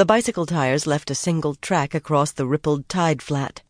The 0.00 0.06
bicycle 0.06 0.46
tires 0.46 0.86
left 0.86 1.10
a 1.10 1.14
single 1.14 1.56
track 1.56 1.94
across 1.94 2.32
the 2.32 2.46
rippled 2.46 2.88
tide 2.88 3.20
flat. 3.20 3.60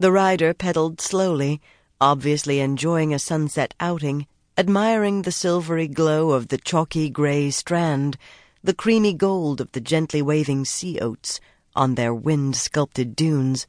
The 0.00 0.10
rider 0.10 0.54
pedaled 0.54 1.00
slowly, 1.00 1.60
obviously 2.00 2.58
enjoying 2.58 3.14
a 3.14 3.20
sunset 3.20 3.72
outing, 3.78 4.26
admiring 4.58 5.22
the 5.22 5.30
silvery 5.30 5.86
glow 5.86 6.32
of 6.32 6.48
the 6.48 6.58
chalky 6.58 7.08
gray 7.08 7.52
strand, 7.52 8.16
the 8.64 8.74
creamy 8.74 9.12
gold 9.12 9.60
of 9.60 9.70
the 9.70 9.80
gently 9.80 10.20
waving 10.20 10.64
sea 10.64 10.98
oats 10.98 11.38
on 11.76 11.94
their 11.94 12.12
wind 12.12 12.56
sculpted 12.56 13.14
dunes. 13.14 13.68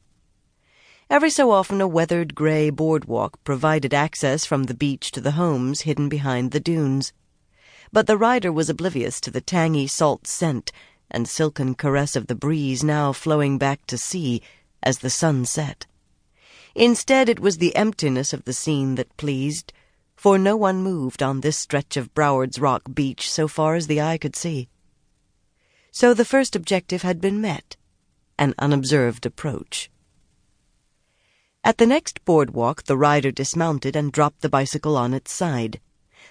Every 1.08 1.30
so 1.30 1.52
often, 1.52 1.80
a 1.80 1.86
weathered 1.86 2.34
gray 2.34 2.70
boardwalk 2.70 3.38
provided 3.44 3.94
access 3.94 4.44
from 4.44 4.64
the 4.64 4.74
beach 4.74 5.12
to 5.12 5.20
the 5.20 5.38
homes 5.38 5.82
hidden 5.82 6.08
behind 6.08 6.50
the 6.50 6.58
dunes. 6.58 7.12
But 7.92 8.08
the 8.08 8.18
rider 8.18 8.50
was 8.50 8.68
oblivious 8.68 9.20
to 9.20 9.30
the 9.30 9.40
tangy 9.40 9.86
salt 9.86 10.26
scent 10.26 10.72
and 11.10 11.28
silken 11.28 11.74
caress 11.74 12.16
of 12.16 12.26
the 12.26 12.34
breeze 12.34 12.82
now 12.82 13.12
flowing 13.12 13.58
back 13.58 13.86
to 13.86 13.98
sea 13.98 14.42
as 14.82 14.98
the 14.98 15.10
sun 15.10 15.44
set. 15.44 15.86
Instead, 16.74 17.28
it 17.28 17.40
was 17.40 17.58
the 17.58 17.74
emptiness 17.76 18.32
of 18.32 18.44
the 18.44 18.52
scene 18.52 18.96
that 18.96 19.16
pleased, 19.16 19.72
for 20.16 20.38
no 20.38 20.56
one 20.56 20.82
moved 20.82 21.22
on 21.22 21.40
this 21.40 21.58
stretch 21.58 21.96
of 21.96 22.12
Broward's 22.14 22.58
Rock 22.58 22.82
beach 22.92 23.30
so 23.30 23.46
far 23.46 23.74
as 23.74 23.86
the 23.86 24.00
eye 24.00 24.18
could 24.18 24.34
see. 24.34 24.68
So 25.90 26.14
the 26.14 26.24
first 26.24 26.56
objective 26.56 27.02
had 27.02 27.20
been 27.20 27.40
met 27.40 27.76
an 28.38 28.54
unobserved 28.58 29.24
approach. 29.26 29.90
At 31.62 31.78
the 31.78 31.86
next 31.86 32.24
boardwalk, 32.24 32.84
the 32.84 32.96
rider 32.96 33.30
dismounted 33.30 33.96
and 33.96 34.12
dropped 34.12 34.42
the 34.42 34.48
bicycle 34.48 34.96
on 34.96 35.14
its 35.14 35.32
side. 35.32 35.80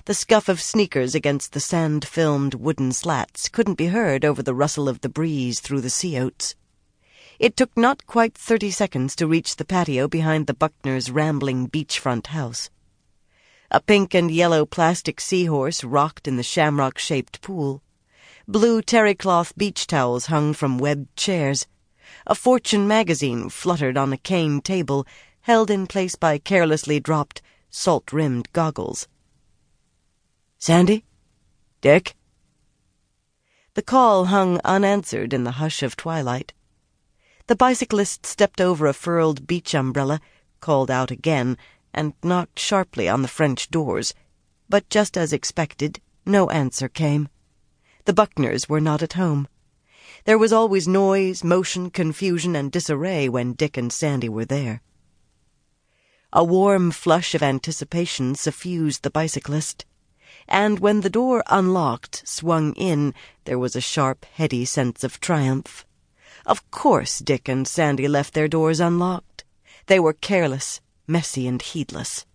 The 0.05 0.13
scuff 0.13 0.49
of 0.49 0.59
sneakers 0.59 1.15
against 1.15 1.53
the 1.53 1.61
sand 1.61 2.05
filmed 2.05 2.55
wooden 2.55 2.91
slats 2.91 3.47
couldn't 3.47 3.75
be 3.75 3.87
heard 3.87 4.25
over 4.25 4.43
the 4.43 4.53
rustle 4.53 4.89
of 4.89 4.99
the 4.99 5.07
breeze 5.07 5.61
through 5.61 5.79
the 5.79 5.89
sea 5.89 6.19
oats. 6.19 6.55
It 7.39 7.55
took 7.55 7.77
not 7.77 8.05
quite 8.05 8.37
thirty 8.37 8.69
seconds 8.69 9.15
to 9.15 9.27
reach 9.27 9.55
the 9.55 9.63
patio 9.63 10.09
behind 10.09 10.47
the 10.47 10.53
Buckners' 10.53 11.09
rambling 11.09 11.69
beachfront 11.69 12.27
house. 12.27 12.69
A 13.71 13.79
pink 13.79 14.13
and 14.13 14.29
yellow 14.29 14.65
plastic 14.65 15.21
seahorse 15.21 15.85
rocked 15.85 16.27
in 16.27 16.35
the 16.35 16.43
shamrock 16.43 16.97
shaped 16.97 17.41
pool. 17.41 17.81
Blue 18.45 18.81
terry 18.81 19.15
cloth 19.15 19.55
beach 19.55 19.87
towels 19.87 20.25
hung 20.25 20.53
from 20.53 20.79
webbed 20.79 21.15
chairs. 21.15 21.65
A 22.27 22.35
Fortune 22.35 22.89
magazine 22.89 23.47
fluttered 23.47 23.95
on 23.95 24.11
a 24.11 24.17
cane 24.17 24.59
table, 24.59 25.07
held 25.43 25.71
in 25.71 25.87
place 25.87 26.15
by 26.15 26.39
carelessly 26.39 26.99
dropped, 26.99 27.41
salt 27.69 28.11
rimmed 28.11 28.51
goggles. 28.51 29.07
Sandy? 30.65 31.03
Dick? 31.81 32.15
The 33.73 33.81
call 33.81 34.27
hung 34.27 34.61
unanswered 34.63 35.33
in 35.33 35.43
the 35.43 35.59
hush 35.59 35.83
of 35.83 35.97
twilight. 35.97 36.53
The 37.47 37.57
bicyclist 37.57 38.25
stepped 38.25 38.61
over 38.61 38.87
a 38.87 38.93
furled 38.93 39.45
beach 39.45 39.75
umbrella, 39.75 40.21
called 40.61 40.89
out 40.89 41.11
again, 41.11 41.57
and 41.93 42.13
knocked 42.23 42.59
sharply 42.59 43.09
on 43.09 43.23
the 43.23 43.27
French 43.27 43.71
doors. 43.71 44.13
But 44.69 44.89
just 44.89 45.17
as 45.17 45.33
expected, 45.33 45.99
no 46.25 46.49
answer 46.49 46.87
came. 46.87 47.27
The 48.05 48.13
Buckners 48.13 48.69
were 48.69 48.79
not 48.79 49.03
at 49.03 49.19
home. 49.19 49.49
There 50.23 50.37
was 50.37 50.53
always 50.53 50.87
noise, 50.87 51.43
motion, 51.43 51.89
confusion, 51.89 52.55
and 52.55 52.71
disarray 52.71 53.27
when 53.27 53.51
Dick 53.51 53.75
and 53.75 53.91
Sandy 53.91 54.29
were 54.29 54.45
there. 54.45 54.81
A 56.31 56.41
warm 56.41 56.91
flush 56.91 57.35
of 57.35 57.43
anticipation 57.43 58.33
suffused 58.33 59.03
the 59.03 59.11
bicyclist 59.11 59.83
and 60.47 60.79
when 60.79 61.01
the 61.01 61.09
door 61.09 61.43
unlocked, 61.47 62.27
swung 62.27 62.73
in, 62.73 63.13
there 63.45 63.59
was 63.59 63.75
a 63.75 63.81
sharp, 63.81 64.25
heady 64.25 64.65
sense 64.65 65.03
of 65.03 65.19
triumph. 65.19 65.85
Of 66.45 66.69
course 66.71 67.19
Dick 67.19 67.47
and 67.47 67.67
Sandy 67.67 68.07
left 68.07 68.33
their 68.33 68.47
doors 68.47 68.79
unlocked. 68.79 69.43
They 69.87 69.99
were 69.99 70.13
careless, 70.13 70.81
messy, 71.07 71.47
and 71.47 71.61
heedless. 71.61 72.25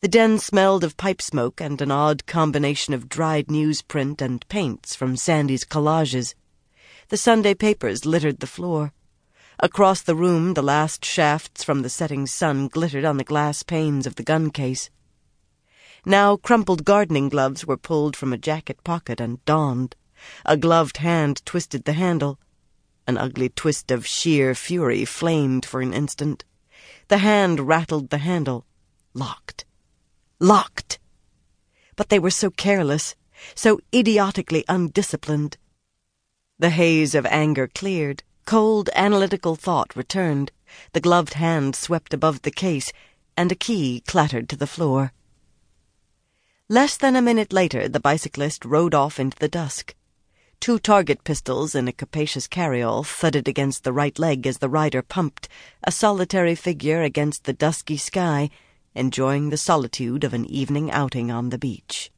The 0.00 0.08
den 0.08 0.38
smelled 0.38 0.82
of 0.82 0.96
pipe 0.96 1.20
smoke 1.20 1.60
and 1.60 1.80
an 1.82 1.90
odd 1.90 2.24
combination 2.24 2.94
of 2.94 3.08
dried 3.08 3.48
newsprint 3.48 4.22
and 4.22 4.48
paints 4.48 4.94
from 4.94 5.16
Sandy's 5.16 5.64
collages. 5.64 6.34
The 7.08 7.18
Sunday 7.18 7.54
papers 7.54 8.06
littered 8.06 8.40
the 8.40 8.46
floor. 8.46 8.92
Across 9.58 10.02
the 10.02 10.14
room, 10.14 10.54
the 10.54 10.62
last 10.62 11.04
shafts 11.04 11.62
from 11.62 11.82
the 11.82 11.90
setting 11.90 12.26
sun 12.26 12.68
glittered 12.68 13.04
on 13.04 13.18
the 13.18 13.24
glass 13.24 13.62
panes 13.62 14.06
of 14.06 14.14
the 14.14 14.22
gun 14.22 14.50
case. 14.50 14.88
Now 16.04 16.36
crumpled 16.36 16.84
gardening 16.84 17.28
gloves 17.28 17.66
were 17.66 17.76
pulled 17.76 18.16
from 18.16 18.32
a 18.32 18.38
jacket 18.38 18.82
pocket 18.84 19.20
and 19.20 19.44
donned. 19.44 19.96
A 20.46 20.56
gloved 20.56 20.98
hand 20.98 21.44
twisted 21.44 21.84
the 21.84 21.92
handle. 21.92 22.38
An 23.06 23.18
ugly 23.18 23.48
twist 23.48 23.90
of 23.90 24.06
sheer 24.06 24.54
fury 24.54 25.04
flamed 25.04 25.64
for 25.66 25.80
an 25.80 25.92
instant. 25.92 26.44
The 27.08 27.18
hand 27.18 27.60
rattled 27.60 28.10
the 28.10 28.18
handle. 28.18 28.64
Locked. 29.12 29.64
Locked! 30.38 30.98
But 31.96 32.08
they 32.08 32.18
were 32.18 32.30
so 32.30 32.50
careless, 32.50 33.14
so 33.54 33.80
idiotically 33.94 34.64
undisciplined. 34.68 35.58
The 36.58 36.70
haze 36.70 37.14
of 37.14 37.26
anger 37.26 37.68
cleared. 37.68 38.22
Cold, 38.46 38.88
analytical 38.94 39.54
thought 39.54 39.94
returned. 39.94 40.52
The 40.92 41.00
gloved 41.00 41.34
hand 41.34 41.76
swept 41.76 42.14
above 42.14 42.42
the 42.42 42.50
case, 42.50 42.92
and 43.36 43.52
a 43.52 43.54
key 43.54 44.02
clattered 44.06 44.48
to 44.48 44.56
the 44.56 44.66
floor. 44.66 45.12
Less 46.72 46.96
than 46.96 47.16
a 47.16 47.20
minute 47.20 47.52
later, 47.52 47.88
the 47.88 47.98
bicyclist 47.98 48.64
rode 48.64 48.94
off 48.94 49.18
into 49.18 49.36
the 49.40 49.48
dusk. 49.48 49.96
Two 50.60 50.78
target 50.78 51.24
pistols 51.24 51.74
in 51.74 51.88
a 51.88 51.92
capacious 51.92 52.46
carryall 52.46 53.04
thudded 53.04 53.48
against 53.48 53.82
the 53.82 53.92
right 53.92 54.16
leg 54.20 54.46
as 54.46 54.58
the 54.58 54.68
rider 54.68 55.02
pumped, 55.02 55.48
a 55.82 55.90
solitary 55.90 56.54
figure 56.54 57.02
against 57.02 57.42
the 57.42 57.52
dusky 57.52 57.96
sky, 57.96 58.50
enjoying 58.94 59.50
the 59.50 59.56
solitude 59.56 60.22
of 60.22 60.32
an 60.32 60.46
evening 60.46 60.92
outing 60.92 61.28
on 61.28 61.48
the 61.48 61.58
beach. 61.58 62.12